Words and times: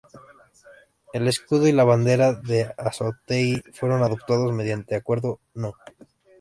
El 1.13 1.27
escudo 1.27 1.67
y 1.67 1.71
la 1.73 1.83
bandera 1.83 2.33
de 2.33 2.73
Anzoátegui 2.75 3.61
fueron 3.71 4.01
adoptados 4.01 4.51
mediante 4.51 4.95
Acuerdo 4.95 5.39
No. 5.53 5.73